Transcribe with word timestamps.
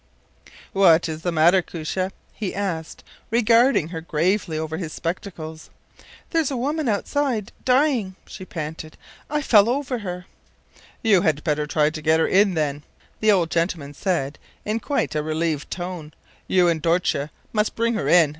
“What 0.73 1.07
is 1.07 1.21
the 1.21 1.31
matter, 1.31 1.61
Koosje?” 1.61 2.09
he 2.33 2.55
asked, 2.55 3.03
regarding 3.29 3.89
her 3.89 4.01
gravely 4.01 4.57
over 4.57 4.77
his 4.77 4.91
spectacles. 4.93 5.69
“There’s 6.31 6.49
a 6.49 6.57
woman 6.57 6.89
outside 6.89 7.51
dying,” 7.65 8.15
she 8.25 8.43
panted, 8.43 8.97
“I 9.29 9.43
fell 9.43 9.69
over 9.69 9.99
her.” 9.99 10.25
“You 11.03 11.21
had 11.21 11.43
better 11.43 11.67
try 11.67 11.91
to 11.91 12.01
get 12.01 12.19
her 12.19 12.27
in 12.27 12.55
then,” 12.55 12.81
the 13.19 13.31
old 13.31 13.51
gentleman 13.51 13.93
said, 13.93 14.39
in 14.65 14.79
quite 14.79 15.13
a 15.13 15.21
relieved 15.21 15.69
tone. 15.69 16.15
“You 16.47 16.67
and 16.67 16.81
Dortje 16.81 17.29
must 17.53 17.75
bring 17.75 17.93
her 17.93 18.07
in. 18.07 18.29